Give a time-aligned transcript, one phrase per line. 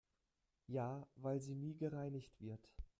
[0.65, 2.73] Ja, weil sie nie gereinigt wird.